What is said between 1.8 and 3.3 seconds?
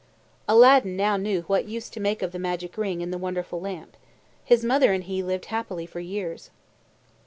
to make of the magic ring and the